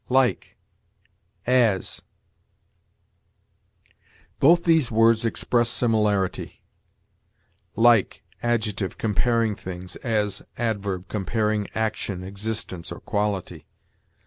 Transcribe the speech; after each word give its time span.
LIKE 0.09 0.57
AS. 1.45 2.01
Both 4.39 4.63
these 4.63 4.89
words 4.89 5.25
express 5.25 5.69
similarity; 5.69 6.63
like 7.75 8.23
(adjective) 8.41 8.97
comparing 8.97 9.53
things, 9.55 9.97
as 9.97 10.41
(adverb) 10.57 11.07
comparing 11.07 11.67
action, 11.75 12.23
existence, 12.23 12.91
or 12.91 12.99
quality. 12.99 13.67